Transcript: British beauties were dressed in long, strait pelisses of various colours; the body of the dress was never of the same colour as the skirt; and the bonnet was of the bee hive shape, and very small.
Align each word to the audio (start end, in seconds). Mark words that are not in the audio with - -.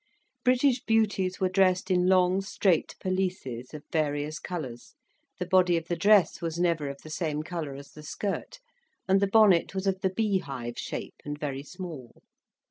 British 0.43 0.83
beauties 0.83 1.39
were 1.39 1.47
dressed 1.47 1.91
in 1.91 2.07
long, 2.07 2.41
strait 2.41 2.95
pelisses 2.99 3.71
of 3.71 3.83
various 3.91 4.39
colours; 4.39 4.95
the 5.37 5.45
body 5.45 5.77
of 5.77 5.87
the 5.89 5.95
dress 5.95 6.41
was 6.41 6.59
never 6.59 6.89
of 6.89 6.97
the 7.03 7.09
same 7.11 7.43
colour 7.43 7.75
as 7.75 7.91
the 7.91 8.01
skirt; 8.01 8.57
and 9.07 9.19
the 9.21 9.27
bonnet 9.27 9.75
was 9.75 9.85
of 9.85 10.01
the 10.01 10.09
bee 10.09 10.39
hive 10.39 10.79
shape, 10.79 11.21
and 11.23 11.37
very 11.37 11.61
small. 11.61 12.23